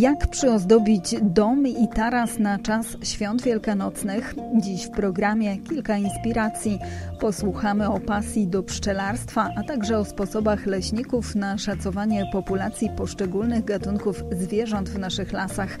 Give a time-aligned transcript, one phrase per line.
[0.00, 4.34] Jak przyozdobić dom i taras na czas świąt wielkanocnych?
[4.62, 6.78] Dziś w programie kilka inspiracji.
[7.20, 14.24] Posłuchamy o pasji do pszczelarstwa, a także o sposobach leśników na szacowanie populacji poszczególnych gatunków
[14.32, 15.78] zwierząt w naszych lasach.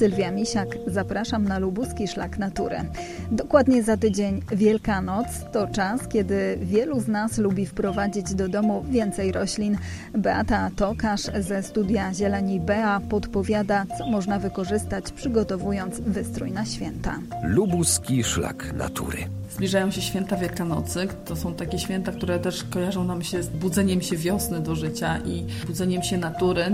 [0.00, 2.76] Sylwia Misiak, zapraszam na lubuski szlak natury.
[3.30, 9.32] Dokładnie za tydzień Wielkanoc to czas, kiedy wielu z nas lubi wprowadzić do domu więcej
[9.32, 9.78] roślin.
[10.14, 17.18] Beata Tokarz ze studia Zieleni Bea podpowiada, co można wykorzystać przygotowując wystrój na święta.
[17.42, 19.18] Lubuski szlak natury.
[19.50, 21.08] Zbliżają się święta Wielkanocy.
[21.24, 25.18] To są takie święta, które też kojarzą nam się z budzeniem się wiosny do życia
[25.18, 26.70] i budzeniem się natury.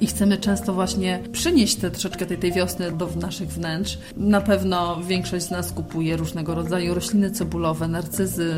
[0.00, 3.98] I chcemy często właśnie przynieść te, troszeczkę tej, tej wiosny do naszych wnętrz.
[4.16, 8.54] Na pewno większość z nas kupuje różnego rodzaju rośliny cebulowe, narcyzy,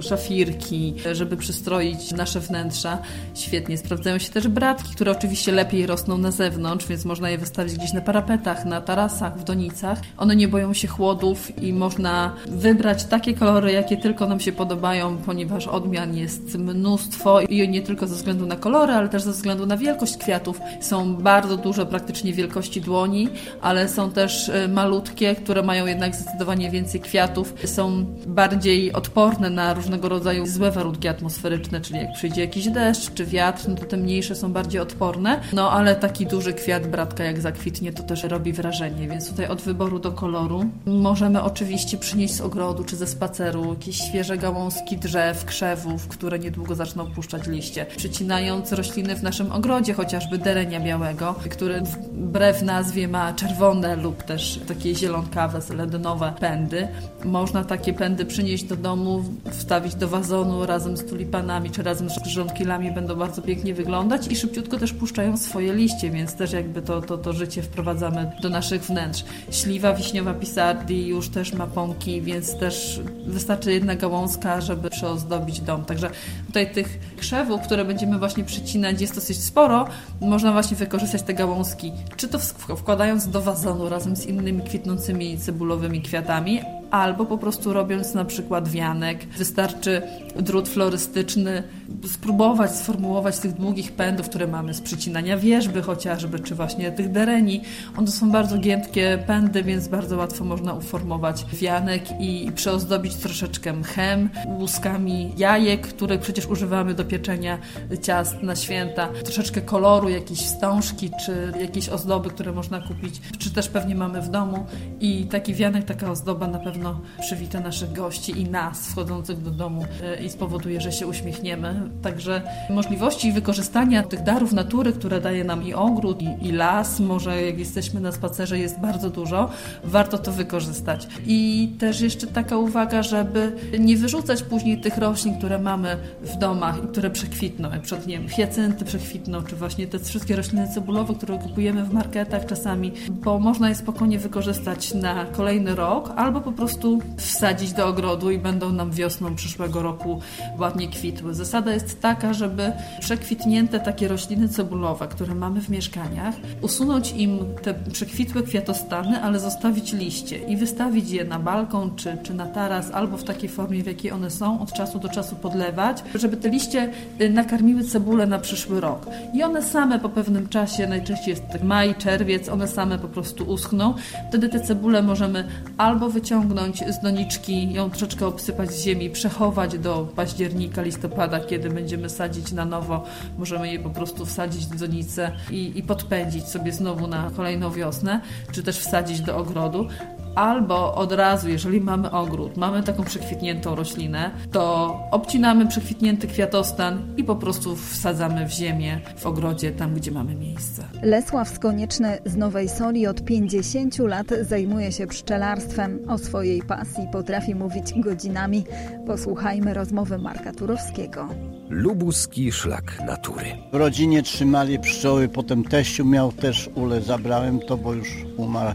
[0.00, 2.98] szafirki, żeby przystroić nasze wnętrza.
[3.34, 7.74] Świetnie sprawdzają się też bratki, które oczywiście lepiej rosną na zewnątrz, więc można je wystawić
[7.74, 10.00] gdzieś na parapetach, na tarasach, w donicach.
[10.16, 15.16] One nie boją się chłodów i można wybrać takie kolory, jakie tylko nam się podobają,
[15.16, 19.66] ponieważ odmian jest mnóstwo i nie tylko ze względu na kolory, ale też ze względu
[19.66, 20.60] na wielkość kwiatów.
[20.80, 23.28] Są bardzo duże, praktycznie wielkości dłoni,
[23.60, 27.54] ale są też e, malutkie, które mają jednak zdecydowanie więcej kwiatów.
[27.64, 33.26] Są bardziej odporne na różnego rodzaju złe warunki atmosferyczne, czyli jak przyjdzie jakiś deszcz czy
[33.26, 35.40] wiatr, no to te mniejsze są bardziej odporne.
[35.52, 39.62] No ale taki duży kwiat bratka jak zakwitnie, to też robi wrażenie, więc tutaj od
[39.62, 45.44] wyboru do koloru możemy oczywiście przynieść z ogrodu czy ze spaceru jakieś świeże gałązki drzew,
[45.44, 47.86] krzewów, które niedługo zaczną puszczać liście.
[47.96, 50.38] Przycinając rośliny w naszym ogrodzie, chociażby
[50.70, 51.80] derenia białego, który
[52.12, 56.88] wbrew nazwie ma czerwone lub też takie zielonkawe, selenowe pędy.
[57.24, 62.26] Można takie pędy przynieść do domu, wstawić do wazonu razem z tulipanami czy razem z
[62.26, 67.02] żonkilami, będą bardzo pięknie wyglądać i szybciutko też puszczają swoje liście, więc też jakby to,
[67.02, 69.24] to, to życie wprowadzamy do naszych wnętrz.
[69.50, 75.84] Śliwa wiśniowa pisardi już też ma pąki, więc też wystarczy jedna gałązka, żeby przyozdobić dom.
[75.84, 76.10] Także
[76.46, 79.86] tutaj tych krzewów, które będziemy właśnie przycinać jest dosyć sporo.
[80.20, 82.38] Można właśnie wykorzystać te gałązki, czy to
[82.76, 88.68] wkładając do wazonu razem z innymi kwitnącymi cebulowymi kwiatami, albo po prostu robiąc na przykład
[88.68, 89.26] wianek.
[89.26, 90.02] Wystarczy
[90.36, 91.62] drut florystyczny,
[92.06, 97.62] spróbować sformułować tych długich pędów, które mamy z przycinania wierzby chociażby, czy właśnie tych dereni.
[97.98, 104.30] One są bardzo giętkie pędy, więc bardzo łatwo można uformować wianek i przeozdobić troszeczkę mchem,
[104.58, 107.58] łuskami jajek, które przecież używamy do pieczenia
[108.02, 113.68] ciast na święta, troszeczkę koloru, jakieś wstążki, czy jakieś ozdoby, które można kupić, czy też
[113.68, 114.66] pewnie mamy w domu
[115.00, 116.79] i taki wianek, taka ozdoba na pewno
[117.20, 121.90] przywita naszych gości i nas wchodzących do domu e, i spowoduje, że się uśmiechniemy.
[122.02, 127.42] Także możliwości wykorzystania tych darów natury, które daje nam i ogród, i, i las, może
[127.42, 129.50] jak jesteśmy na spacerze jest bardzo dużo,
[129.84, 131.08] warto to wykorzystać.
[131.26, 136.84] I też jeszcze taka uwaga, żeby nie wyrzucać później tych roślin, które mamy w domach
[136.84, 141.14] i które przekwitną, jak przed nie wiem, hiacynty przekwitną, czy właśnie te wszystkie rośliny cebulowe,
[141.14, 146.52] które kupujemy w marketach czasami, bo można je spokojnie wykorzystać na kolejny rok, albo po
[146.52, 146.69] prostu
[147.16, 150.20] wsadzić do ogrodu i będą nam wiosną przyszłego roku
[150.58, 151.34] ładnie kwitły.
[151.34, 157.74] Zasada jest taka, żeby przekwitnięte takie rośliny cebulowe, które mamy w mieszkaniach, usunąć im te
[157.74, 163.16] przekwitłe kwiatostany, ale zostawić liście i wystawić je na balkon czy, czy na taras, albo
[163.16, 166.90] w takiej formie, w jakiej one są, od czasu do czasu podlewać, żeby te liście
[167.20, 169.06] y, nakarmiły cebulę na przyszły rok.
[169.34, 173.94] I one same po pewnym czasie, najczęściej jest maj, czerwiec, one same po prostu uschną.
[174.28, 175.44] Wtedy te cebule możemy
[175.76, 176.59] albo wyciągnąć
[176.90, 182.64] z doniczki, ją troszeczkę obsypać z ziemi, przechować do października, listopada, kiedy będziemy sadzić na
[182.64, 183.04] nowo.
[183.38, 188.20] Możemy je po prostu wsadzić w donicę i, i podpędzić sobie znowu na kolejną wiosnę,
[188.52, 189.88] czy też wsadzić do ogrodu
[190.34, 197.24] albo od razu, jeżeli mamy ogród, mamy taką przekwitniętą roślinę, to obcinamy przekwitnięty kwiatostan i
[197.24, 200.84] po prostu wsadzamy w ziemię w ogrodzie, tam gdzie mamy miejsce.
[201.02, 205.98] Lesław Skonieczny z Nowej Soli od 50 lat zajmuje się pszczelarstwem.
[206.08, 208.64] O swojej pasji potrafi mówić godzinami.
[209.06, 211.28] Posłuchajmy rozmowy Marka Turowskiego.
[211.68, 213.46] Lubuski szlak natury.
[213.72, 218.74] W rodzinie trzymali pszczoły, potem teściu miał też ule, zabrałem to, bo już umarł.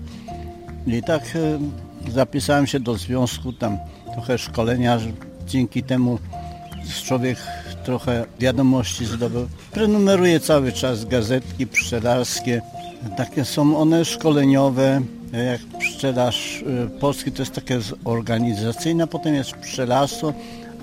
[0.87, 3.77] I tak e, zapisałem się do związku, tam
[4.13, 4.99] trochę szkolenia,
[5.47, 6.19] dzięki temu
[7.05, 7.37] człowiek
[7.83, 9.47] trochę wiadomości zdobył.
[9.71, 12.61] Prenumeruję cały czas gazetki pszczelarskie.
[13.17, 15.01] Takie są one szkoleniowe,
[15.33, 20.33] jak pszczelarz e, polski to jest takie organizacyjne, potem jest pszczelarstwo,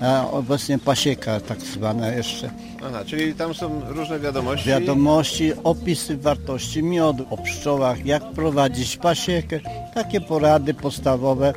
[0.03, 2.49] a obecnie pasieka tak zwana jeszcze.
[2.85, 4.69] Aha, czyli tam są różne wiadomości.
[4.69, 9.59] Wiadomości, opisy wartości miodu, o pszczołach, jak prowadzić pasiekę,
[9.93, 11.53] takie porady podstawowe,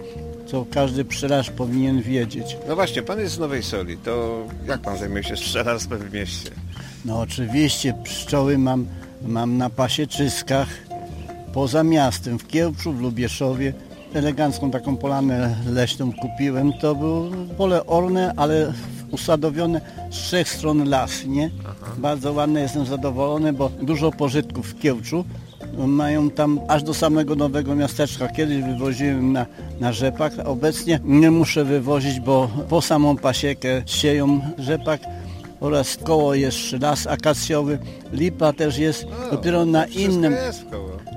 [0.46, 2.56] co każdy pszczelarz powinien wiedzieć.
[2.68, 6.50] No właśnie, pan jest z Nowej Soli, to jak pan zajmuje się pszczelarstwem w mieście?
[7.04, 8.86] No oczywiście pszczoły mam,
[9.22, 10.68] mam na pasieczyskach
[11.52, 13.72] poza miastem, w Kiełczu, w Lubieszowie.
[14.16, 16.72] Elegancką taką polanę leśną kupiłem.
[16.72, 18.72] To było pole orne, ale
[19.10, 19.80] usadowione
[20.10, 21.50] z trzech stron las, nie?
[21.98, 25.24] Bardzo ładne, jestem zadowolony, bo dużo pożytków w Kiełczu.
[25.86, 28.28] Mają tam aż do samego nowego miasteczka.
[28.28, 29.46] Kiedyś wywoziłem na,
[29.80, 35.00] na rzepak, obecnie nie muszę wywozić, bo po samą pasiekę sieją rzepak
[35.60, 37.78] oraz koło jeszcze las akacjowy,
[38.12, 40.64] lipa też jest, dopiero na innym, jest.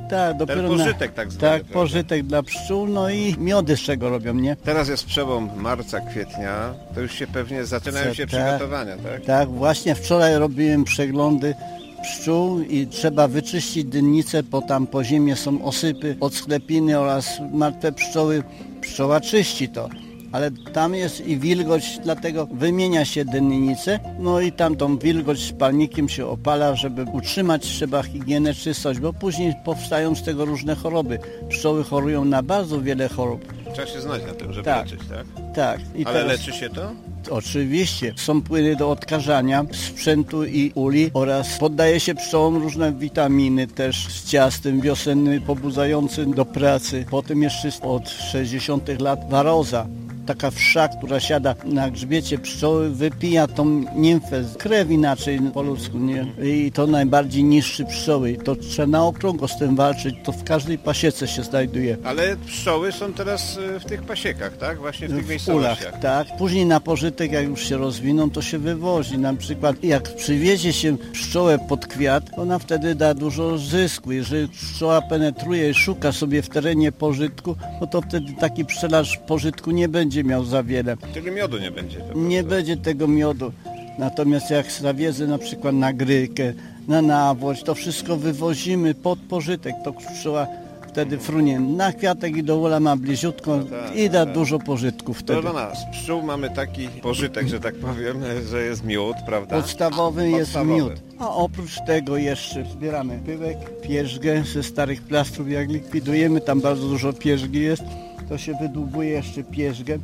[0.10, 1.74] Tak, dopiero pożytek na, tak zwany, tak, prawda?
[1.74, 4.56] pożytek dla pszczół, no i miody z czego robią, nie?
[4.56, 8.46] Teraz jest przełom marca, kwietnia, to już się pewnie zaczynają się tak.
[8.46, 9.26] przygotowania, tak?
[9.26, 11.56] Tak, właśnie wczoraj robiłem przeglądy
[12.02, 17.92] pszczół i trzeba wyczyścić dynnicę, bo tam po ziemię są osypy od sklepiny oraz martwe
[17.92, 18.44] pszczoły.
[18.82, 19.90] Pszczoła czyści to.
[20.32, 25.52] Ale tam jest i wilgoć, dlatego wymienia się dynnicę, no i tam tą wilgoć z
[25.52, 31.20] palnikiem się opala, żeby utrzymać trzeba higienę, czystość, bo później powstają z tego różne choroby.
[31.50, 33.54] Pszczoły chorują na bardzo wiele chorób.
[33.74, 34.86] Trzeba się znać na tym, żeby Tak.
[34.86, 35.26] leczyć, tak?
[35.56, 35.80] Tak.
[35.96, 36.92] I Ale teraz- leczy się to?
[37.32, 38.14] Oczywiście.
[38.18, 44.30] Są płyny do odkażania sprzętu i uli oraz poddaje się pszczołom różne witaminy też z
[44.30, 47.06] ciastem wiosenny pobudzający do pracy.
[47.10, 49.88] Potem jeszcze od 60 lat waroza.
[50.30, 53.66] Taka wsza, która siada na grzbiecie pszczoły, wypija tą
[53.96, 56.26] nimfę, krew inaczej po ludzku, nie?
[56.44, 58.32] I to najbardziej niszczy pszczoły.
[58.32, 60.16] I to trzeba na okrągło z tym walczyć.
[60.24, 61.98] To w każdej pasiece się znajduje.
[62.04, 64.78] Ale pszczoły są teraz y, w tych pasiekach, tak?
[64.78, 65.80] Właśnie w tych W miejscowościach.
[65.82, 66.38] ulach, tak.
[66.38, 69.18] Później na pożytek, jak już się rozwiną, to się wywozi.
[69.18, 74.12] Na przykład jak przywiezie się pszczołę pod kwiat, ona wtedy da dużo zysku.
[74.12, 79.72] Jeżeli pszczoła penetruje i szuka sobie w terenie pożytku, no to wtedy taki pszczelarz pożytku
[79.72, 80.98] nie będzie miał za wiele.
[81.14, 82.02] Tego miodu nie będzie.
[82.16, 83.52] Nie będzie tego miodu.
[84.00, 86.54] Natomiast jak zawiedzę na przykład na grykę,
[86.88, 89.76] na nawłoć, to wszystko wywozimy pod pożytek.
[89.84, 90.48] To pszczoła
[90.88, 94.34] wtedy frunie na kwiatek i do ula ma bliziutko tak, i da tak.
[94.34, 95.42] dużo pożytków wtedy.
[95.42, 98.18] Proszę pana, z pszczół mamy taki pożytek, że tak powiem,
[98.50, 99.56] że jest miód, prawda?
[99.62, 100.76] Podstawowy jest Podstawowy.
[100.76, 100.94] miód.
[101.20, 105.52] A oprócz tego jeszcze zbieramy pyłek, pierzgę ze starych plastrów.
[105.52, 107.84] Jak likwidujemy, tam bardzo dużo pierzgi jest,
[108.30, 110.00] to się wydłubuje jeszcze pierzgę.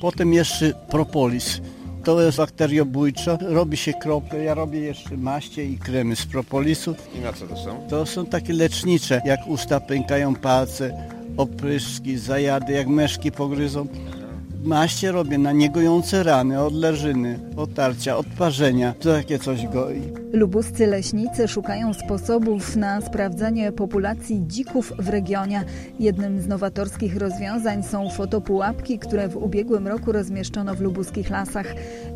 [0.00, 1.60] Potem jeszcze propolis.
[2.04, 3.38] To jest bakteriobójczo.
[3.40, 4.44] Robi się krople.
[4.44, 6.94] Ja robię jeszcze maście i kremy z propolisu.
[7.14, 7.86] I na co to są?
[7.88, 13.86] To są takie lecznicze, jak usta pękają palce, opryszki, zajady, jak meszki pogryzą.
[14.62, 18.94] Maście robię na niegojące rany, od leżyny, otarcia, odparzenia.
[19.00, 20.02] To takie coś goi.
[20.32, 25.64] Lubuscy leśnicy szukają sposobów na sprawdzenie populacji dzików w regionie.
[26.00, 31.66] Jednym z nowatorskich rozwiązań są fotopułapki, które w ubiegłym roku rozmieszczono w lubuskich lasach.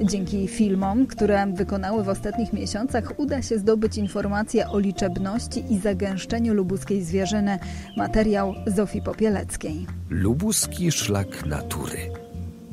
[0.02, 6.54] Dzięki filmom, które wykonały w ostatnich miesiącach, uda się zdobyć informacje o liczebności i zagęszczeniu
[6.54, 7.58] lubuskiej zwierzyny.
[7.96, 9.86] Materiał Zofii Popieleckiej.
[10.10, 12.25] Lubuski szlak natury.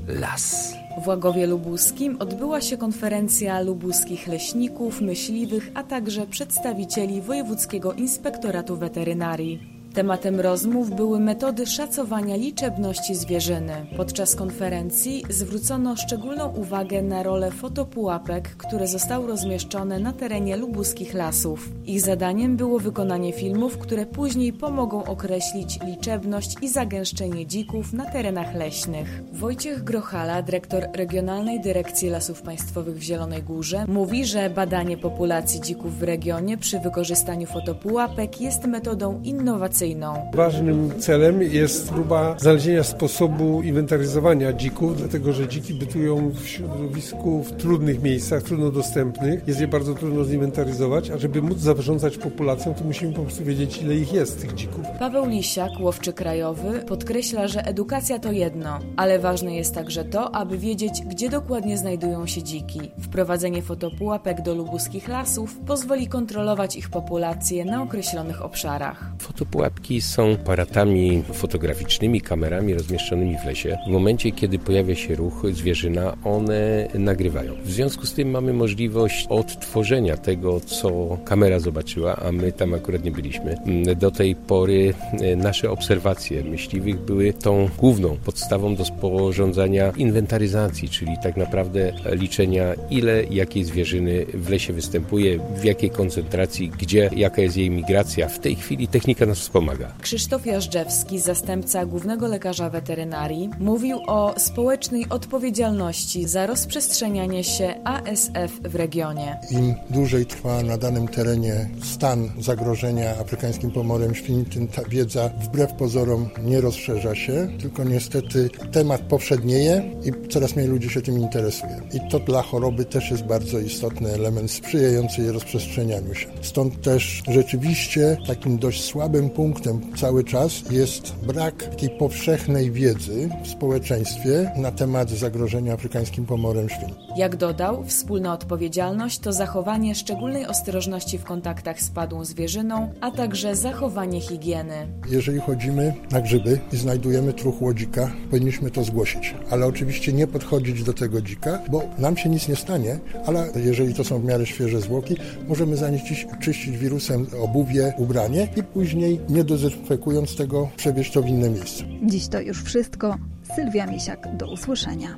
[0.08, 0.76] Las.
[1.04, 9.73] W Łagowie Lubuskim odbyła się konferencja lubuskich leśników, myśliwych, a także przedstawicieli Wojewódzkiego Inspektoratu Weterynarii.
[9.94, 13.86] Tematem rozmów były metody szacowania liczebności zwierzyny.
[13.98, 21.70] Podczas konferencji zwrócono szczególną uwagę na rolę fotopułapek, które zostały rozmieszczone na terenie lubuskich lasów.
[21.86, 28.56] Ich zadaniem było wykonanie filmów, które później pomogą określić liczebność i zagęszczenie dzików na terenach
[28.56, 29.24] leśnych.
[29.34, 36.00] Wojciech Grochala, dyrektor Regionalnej Dyrekcji Lasów Państwowych w Zielonej Górze, mówi, że badanie populacji dzików
[36.00, 40.32] w regionie przy wykorzystaniu fotopułapek jest metodą innowacyjną inwestygacyjną.
[40.34, 47.52] Ważnym celem jest próba znalezienia sposobu inwentaryzowania dzików, dlatego że dziki bytują w środowisku w
[47.52, 49.48] trudnych miejscach, trudno dostępnych.
[49.48, 53.82] Jest je bardzo trudno zinwentaryzować, a żeby móc zarządzać populacją, to musimy po prostu wiedzieć,
[53.82, 54.86] ile ich jest, tych dzików.
[55.00, 60.58] Paweł Lisiak, łowczy krajowy, podkreśla, że edukacja to jedno, ale ważne jest także to, aby
[60.58, 62.80] wiedzieć, gdzie dokładnie znajdują się dziki.
[63.02, 69.12] Wprowadzenie fotopułapek do lubuskich lasów pozwoli kontrolować ich populację na określonych obszarach.
[69.20, 73.78] Fotopułapki są aparatami fotograficznymi, kamerami rozmieszczonymi w lesie.
[73.88, 77.54] W momencie, kiedy pojawia się ruch zwierzyna, one nagrywają.
[77.66, 83.04] W związku z tym mamy możliwość odtworzenia tego, co kamera zobaczyła, a my tam akurat
[83.04, 83.58] nie byliśmy.
[83.96, 91.12] Do tej pory e, nasze obserwacje myśliwych były tą główną podstawą do sporządzania inwentaryzacji, czyli
[91.24, 97.58] tak naprawdę liczenia, ile jakiej zwierzyny w lesie występuje, w jakiej koncentracji, gdzie, jaka jest
[97.58, 98.30] jej migracja.
[98.30, 99.63] W tej chwili technika nas wspomaga.
[100.02, 108.76] Krzysztof Jażdżewski, zastępca głównego lekarza weterynarii, mówił o społecznej odpowiedzialności za rozprzestrzenianie się ASF w
[108.76, 109.38] regionie.
[109.52, 115.74] Im dłużej trwa na danym terenie stan zagrożenia afrykańskim pomorem świń, tym ta wiedza wbrew
[115.74, 121.82] pozorom nie rozszerza się, tylko niestety temat powszednieje i coraz mniej ludzi się tym interesuje.
[121.94, 126.28] I to dla choroby też jest bardzo istotny element sprzyjający jej rozprzestrzenianiu się.
[126.42, 129.53] Stąd też rzeczywiście takim dość słabym punktem
[129.96, 136.94] cały czas jest brak takiej powszechnej wiedzy w społeczeństwie na temat zagrożenia afrykańskim pomorem świń.
[137.18, 143.56] Jak dodał, wspólna odpowiedzialność to zachowanie szczególnej ostrożności w kontaktach z padłą zwierzyną, a także
[143.56, 144.88] zachowanie higieny.
[145.10, 150.84] Jeżeli chodzimy na grzyby i znajdujemy truch łodzika, powinniśmy to zgłosić, ale oczywiście nie podchodzić
[150.84, 154.46] do tego dzika, bo nam się nic nie stanie, ale jeżeli to są w miarę
[154.46, 155.18] świeże zwłoki,
[155.48, 161.50] możemy zanieczyścić czyścić wirusem obuwie, ubranie i później, nie dezynfekując tego, przewieźć to w inne
[161.50, 161.84] miejsce.
[162.04, 163.18] Dziś to już wszystko.
[163.56, 165.18] Sylwia Misiak, do usłyszenia.